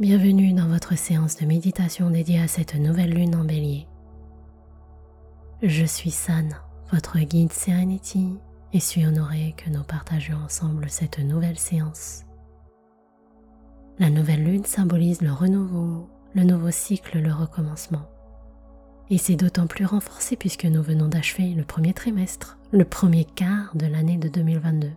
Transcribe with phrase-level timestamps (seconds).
[0.00, 3.86] bienvenue dans votre séance de méditation dédiée à cette nouvelle lune en bélier.
[5.62, 6.56] Je suis San,
[6.90, 8.38] votre guide Serenity,
[8.72, 12.24] et suis honorée que nous partagions ensemble cette nouvelle séance.
[13.98, 18.08] La nouvelle lune symbolise le renouveau, le nouveau cycle, le recommencement.
[19.10, 23.76] Et c'est d'autant plus renforcé puisque nous venons d'achever le premier trimestre, le premier quart
[23.76, 24.92] de l'année de 2022.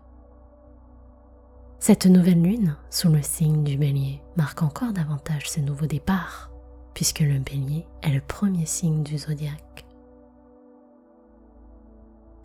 [1.85, 6.49] Cette nouvelle lune, sous le signe du bélier, marque encore davantage ce nouveau départ,
[6.93, 9.85] puisque le bélier est le premier signe du zodiaque.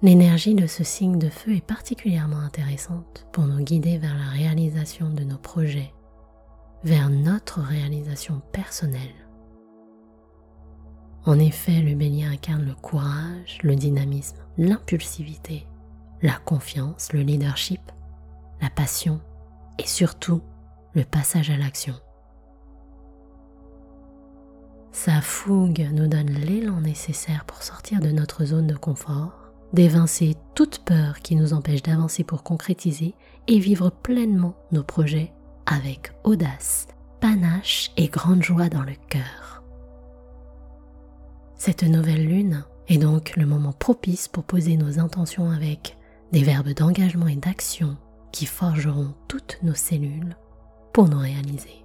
[0.02, 5.08] L'énergie de ce signe de feu est particulièrement intéressante pour nous guider vers la réalisation
[5.08, 5.94] de nos projets,
[6.82, 9.28] vers notre réalisation personnelle.
[11.26, 15.64] En effet, le bélier incarne le courage, le dynamisme, l'impulsivité,
[16.22, 17.80] la confiance, le leadership,
[18.60, 19.20] la passion
[19.78, 20.42] et surtout
[20.94, 21.94] le passage à l'action.
[24.92, 30.80] Sa fougue nous donne l'élan nécessaire pour sortir de notre zone de confort, d'évincer toute
[30.80, 33.14] peur qui nous empêche d'avancer pour concrétiser
[33.46, 35.32] et vivre pleinement nos projets
[35.66, 36.88] avec audace,
[37.20, 39.62] panache et grande joie dans le cœur.
[41.56, 45.96] Cette nouvelle lune est donc le moment propice pour poser nos intentions avec
[46.32, 47.96] des verbes d'engagement et d'action
[48.32, 50.36] qui forgeront toutes nos cellules
[50.92, 51.84] pour nous réaliser.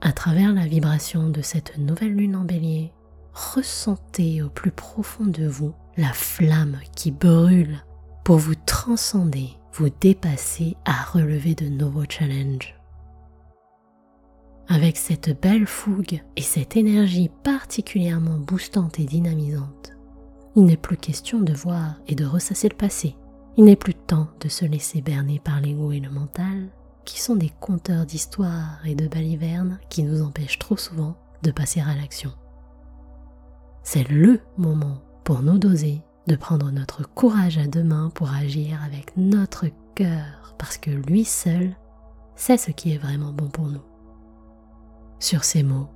[0.00, 2.92] À travers la vibration de cette nouvelle lune en bélier,
[3.32, 7.84] ressentez au plus profond de vous la flamme qui brûle
[8.24, 12.74] pour vous transcender, vous dépasser à relever de nouveaux challenges.
[14.68, 19.92] Avec cette belle fougue et cette énergie particulièrement boostante et dynamisante,
[20.56, 23.16] il n'est plus question de voir et de ressasser le passé,
[23.56, 26.68] il n'est plus temps de se laisser berner par l'ego et le mental,
[27.04, 31.80] qui sont des conteurs d'histoires et de balivernes qui nous empêchent trop souvent de passer
[31.80, 32.32] à l'action.
[33.82, 38.78] C'est LE moment pour nous doser de prendre notre courage à deux mains pour agir
[38.84, 41.74] avec notre cœur, parce que lui seul
[42.36, 43.82] sait ce qui est vraiment bon pour nous.
[45.18, 45.88] Sur ces mots,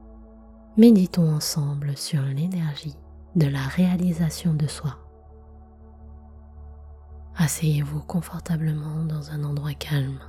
[0.77, 2.97] méditons ensemble sur l'énergie
[3.37, 5.04] de la réalisation de soi.
[7.37, 10.21] Asseyez-vous confortablement dans un endroit calme.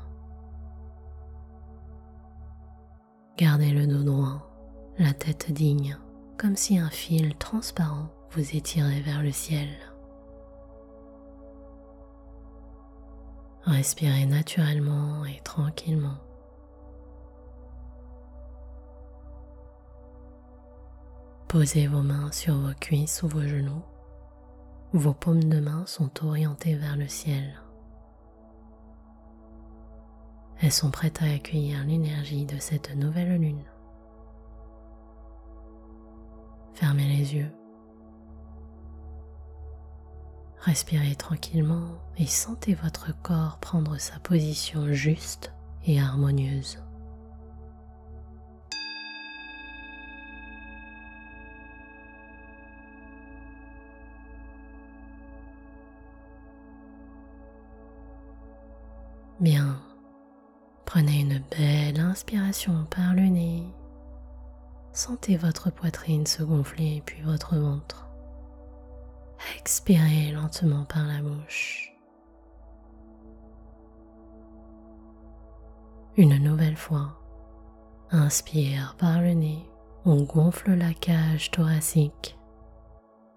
[3.38, 4.50] Gardez le dos droit,
[4.98, 5.98] la tête digne,
[6.38, 9.70] comme si un fil transparent vous étirait vers le ciel.
[13.66, 16.18] Respirez naturellement et tranquillement.
[21.48, 23.84] Posez vos mains sur vos cuisses ou vos genoux.
[24.96, 27.62] Vos paumes de main sont orientées vers le ciel.
[30.62, 33.66] Elles sont prêtes à accueillir l'énergie de cette nouvelle lune.
[36.76, 37.52] Fermez les yeux.
[40.62, 46.85] Respirez tranquillement et sentez votre corps prendre sa position juste et harmonieuse.
[59.46, 59.80] Bien,
[60.86, 63.64] prenez une belle inspiration par le nez.
[64.92, 68.08] Sentez votre poitrine se gonfler puis votre ventre.
[69.60, 71.94] Expirez lentement par la bouche.
[76.18, 77.16] Une nouvelle fois,
[78.10, 79.70] inspire par le nez,
[80.06, 82.36] on gonfle la cage thoracique.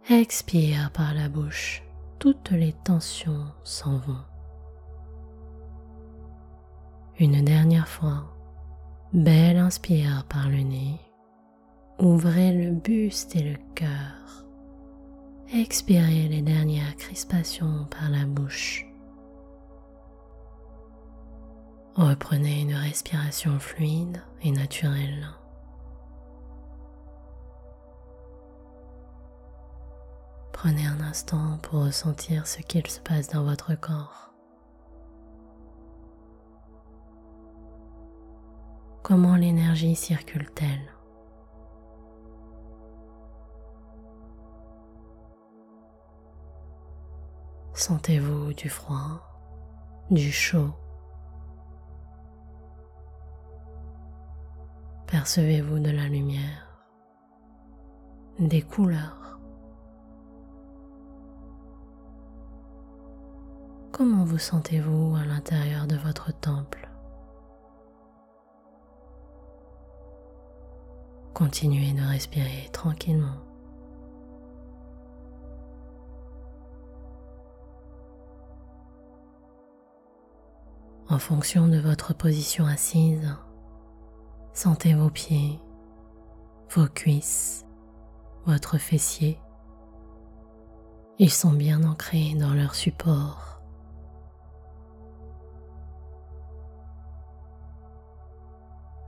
[0.09, 1.83] Expire par la bouche,
[2.19, 4.25] toutes les tensions s'en vont.
[7.21, 8.33] Une dernière fois,
[9.13, 11.01] belle inspire par le nez.
[11.99, 14.47] Ouvrez le buste et le cœur.
[15.53, 18.87] Expirez les dernières crispations par la bouche.
[21.97, 25.27] Reprenez une respiration fluide et naturelle.
[30.53, 34.28] Prenez un instant pour ressentir ce qu'il se passe dans votre corps.
[39.03, 40.93] Comment l'énergie circule-t-elle
[47.73, 49.23] Sentez-vous du froid,
[50.11, 50.75] du chaud
[55.07, 56.85] Percevez-vous de la lumière,
[58.39, 59.39] des couleurs
[63.93, 66.89] Comment vous sentez-vous à l'intérieur de votre temple
[71.39, 73.37] Continuez de respirer tranquillement.
[81.09, 83.37] En fonction de votre position assise,
[84.53, 85.61] sentez vos pieds,
[86.75, 87.65] vos cuisses,
[88.45, 89.39] votre fessier.
[91.21, 93.58] Ils sont bien ancrés dans leur support.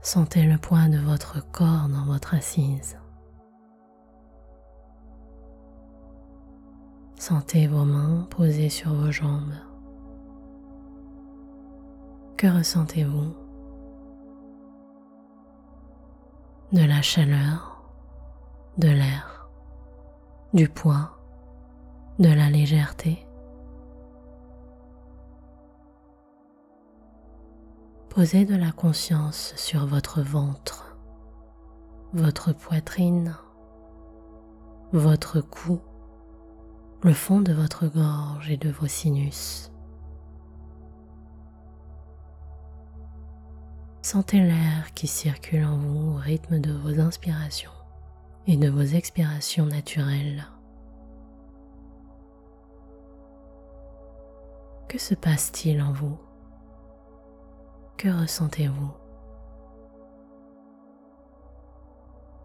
[0.03, 2.97] Sentez le poids de votre corps dans votre assise.
[7.15, 9.53] Sentez vos mains posées sur vos jambes.
[12.35, 13.35] Que ressentez-vous?
[16.71, 17.83] De la chaleur,
[18.79, 19.51] de l'air,
[20.55, 21.11] du poids,
[22.17, 23.27] de la légèreté?
[28.13, 30.97] Posez de la conscience sur votre ventre,
[32.11, 33.37] votre poitrine,
[34.91, 35.79] votre cou,
[37.03, 39.71] le fond de votre gorge et de vos sinus.
[44.01, 47.71] Sentez l'air qui circule en vous au rythme de vos inspirations
[48.45, 50.49] et de vos expirations naturelles.
[54.89, 56.19] Que se passe-t-il en vous?
[58.01, 58.91] Que ressentez-vous?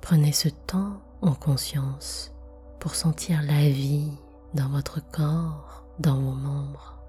[0.03, 2.35] Prenez ce temps en conscience
[2.79, 4.13] pour sentir la vie
[4.53, 7.03] dans votre corps, dans vos membres.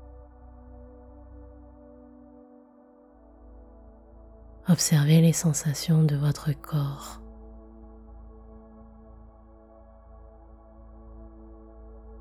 [4.70, 7.20] Observez les sensations de votre corps.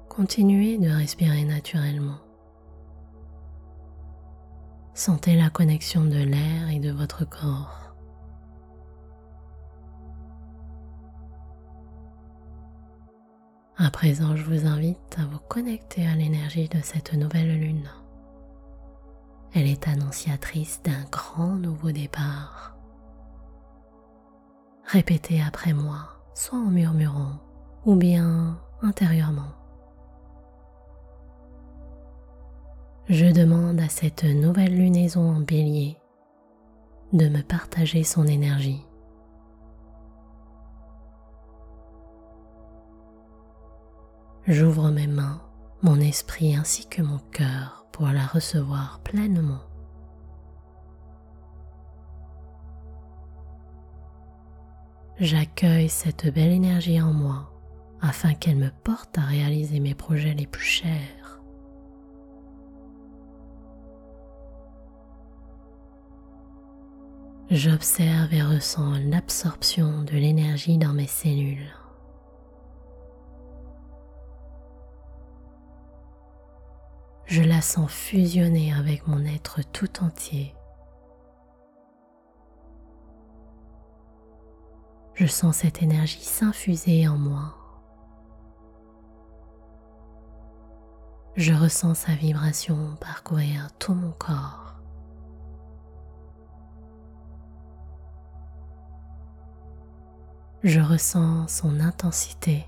[0.08, 2.25] Continuez de respirer naturellement.
[4.96, 7.94] Sentez la connexion de l'air et de votre corps.
[13.76, 17.90] À présent, je vous invite à vous connecter à l'énergie de cette nouvelle lune.
[19.52, 22.78] Elle est annonciatrice d'un grand nouveau départ.
[24.87, 27.38] Répétez après moi, soit en murmurant
[27.84, 29.66] ou bien intérieurement.
[33.08, 35.97] Je demande à cette nouvelle lunaison en bélier
[37.12, 38.85] de me partager son énergie.
[44.49, 45.41] J'ouvre mes mains,
[45.82, 49.62] mon esprit ainsi que mon cœur pour la recevoir pleinement.
[55.20, 57.53] J'accueille cette belle énergie en moi
[58.00, 61.25] afin qu'elle me porte à réaliser mes projets les plus chers.
[67.56, 71.75] J'observe et ressens l'absorption de l'énergie dans mes cellules.
[77.25, 80.55] Je la sens fusionner avec mon être tout entier.
[85.14, 87.56] Je sens cette énergie s'infuser en moi.
[91.36, 94.66] Je ressens sa vibration parcourir tout mon corps.
[100.63, 102.67] Je ressens son intensité.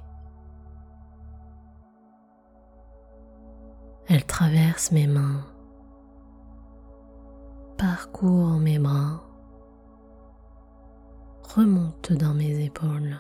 [4.07, 5.45] Elle traverse mes mains,
[7.77, 9.23] parcourt mes bras,
[11.43, 13.19] remonte dans mes épaules.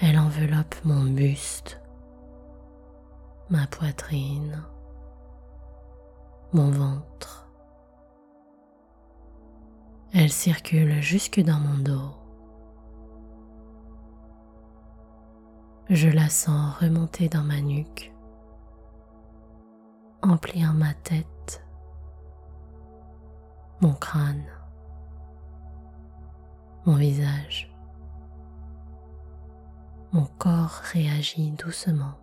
[0.00, 1.80] Elle enveloppe mon buste,
[3.50, 4.62] ma poitrine,
[6.52, 7.47] mon ventre.
[10.20, 12.10] Elle circule jusque dans mon dos.
[15.88, 18.12] Je la sens remonter dans ma nuque,
[20.20, 21.64] emplir ma tête,
[23.80, 24.42] mon crâne,
[26.84, 27.72] mon visage.
[30.10, 32.18] Mon corps réagit doucement.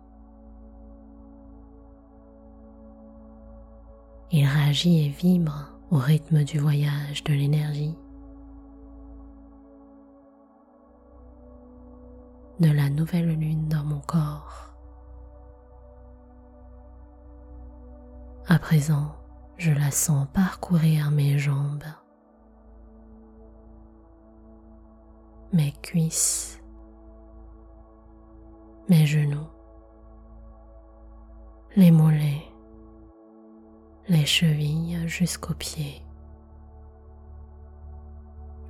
[4.30, 7.96] Il réagit et vibre au rythme du voyage de l'énergie.
[12.60, 14.74] de la nouvelle lune dans mon corps.
[18.48, 19.14] À présent,
[19.58, 21.84] je la sens parcourir mes jambes,
[25.52, 26.62] mes cuisses,
[28.88, 29.48] mes genoux,
[31.74, 32.45] les mollets,
[34.26, 36.06] chevilles jusqu'aux pieds.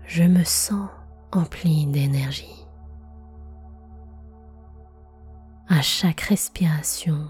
[0.06, 0.88] je me sens
[1.32, 2.66] empli d'énergie.
[5.68, 7.26] À chaque respiration,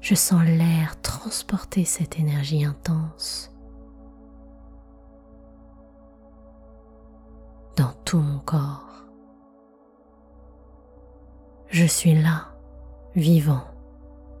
[0.00, 3.50] je sens l'air transporter cette énergie intense
[7.76, 9.04] dans tout mon corps.
[11.68, 12.56] Je suis là,
[13.14, 13.64] vivant,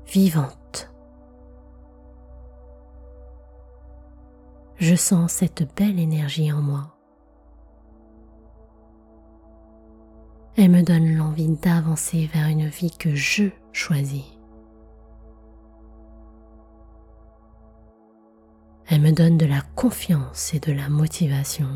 [0.06, 0.93] vivante.
[4.86, 6.94] Je sens cette belle énergie en moi.
[10.58, 14.26] Elle me donne l'envie d'avancer vers une vie que je choisis.
[18.88, 21.70] Elle me donne de la confiance et de la motivation.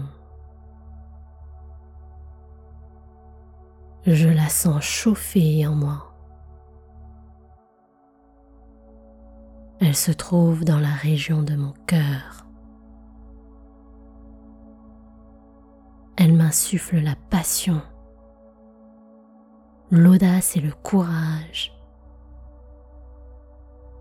[4.05, 6.15] Je la sens chauffer en moi.
[9.81, 12.48] Elle se trouve dans la région de mon cœur.
[16.21, 17.81] Elle m'insuffle la passion,
[19.93, 21.73] l'audace et le courage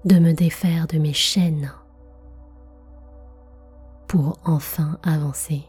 [0.03, 1.71] de me défaire de mes chaînes
[4.07, 5.63] pour enfin avancer.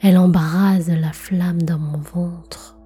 [0.00, 2.76] Elle embrase la flamme dans mon ventre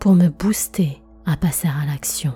[0.00, 2.32] pour me booster à passer à l'action.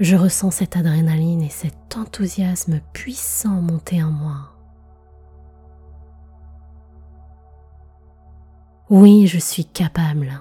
[0.00, 4.52] Je ressens cette adrénaline et cet enthousiasme puissant monter en moi.
[8.90, 10.40] Oui, je suis capable.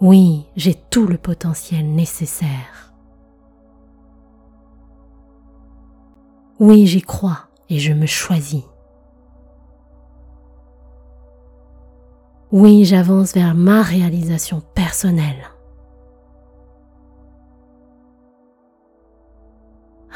[0.00, 2.94] Oui, j'ai tout le potentiel nécessaire.
[6.60, 8.62] Oui, j'y crois et je me choisis.
[12.52, 15.50] Oui, j'avance vers ma réalisation personnelle.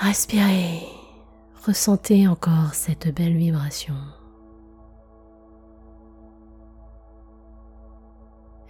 [0.08, 0.88] Respirez,
[1.66, 3.94] ressentez encore cette belle vibration.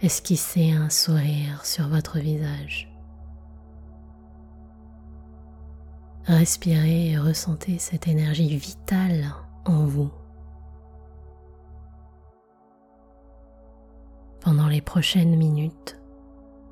[0.01, 2.93] Esquissez un sourire sur votre visage.
[6.25, 10.11] Respirez et ressentez cette énergie vitale en vous.
[14.41, 15.98] Pendant les prochaines minutes,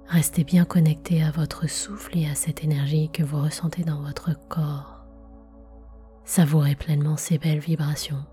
[0.09, 4.31] Restez bien connecté à votre souffle et à cette énergie que vous ressentez dans votre
[4.47, 5.05] corps.
[6.23, 8.23] Savourez pleinement ces belles vibrations.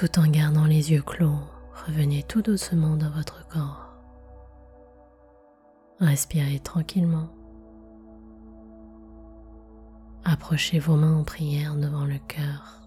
[0.00, 1.42] Tout en gardant les yeux clos,
[1.86, 3.98] revenez tout doucement dans votre corps.
[6.00, 7.28] Respirez tranquillement.
[10.24, 12.80] Approchez vos mains en prière devant le cœur.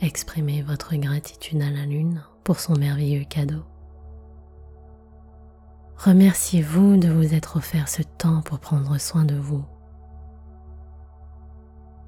[0.00, 3.64] Exprimez votre gratitude à la lune pour son merveilleux cadeau.
[5.96, 9.64] Remerciez-vous de vous être offert ce temps pour prendre soin de vous.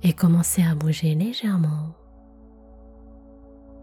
[0.05, 1.97] Et commencez à bouger légèrement.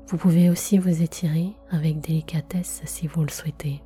[0.08, 3.82] Vous pouvez aussi vous étirer avec délicatesse si vous le souhaitez.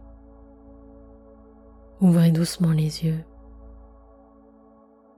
[2.01, 3.23] Ouvrez doucement les yeux.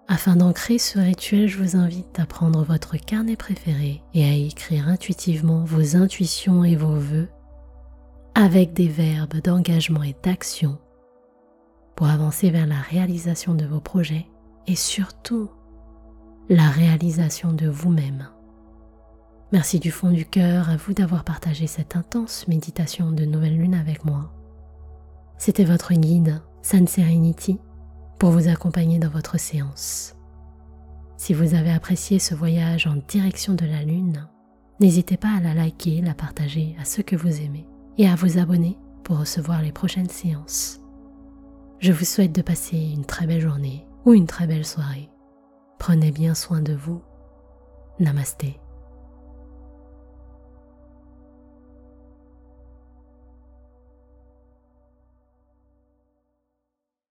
[0.08, 4.88] Afin d'ancrer ce rituel, je vous invite à prendre votre carnet préféré et à écrire
[4.88, 7.29] intuitivement vos intuitions et vos vœux
[8.36, 10.77] avec des verbes d'engagement et d'action
[11.96, 14.27] pour avancer vers la réalisation de vos projets
[14.67, 15.50] et surtout
[16.50, 18.27] la réalisation de vous-même.
[19.51, 23.75] Merci du fond du cœur à vous d'avoir partagé cette intense méditation de nouvelle lune
[23.75, 24.31] avec moi.
[25.38, 27.60] C'était votre guide Sun Serenity
[28.17, 30.15] pour vous accompagner dans votre séance.
[31.17, 34.27] Si vous avez apprécié ce voyage en direction de la Lune,
[34.79, 37.67] n'hésitez pas à la liker, la partager à ceux que vous aimez
[37.98, 40.79] et à vous abonner pour recevoir les prochaines séances.
[41.79, 45.10] Je vous souhaite de passer une très belle journée ou une très belle soirée.
[45.77, 47.01] Prenez bien soin de vous.
[48.00, 48.60] Namasté.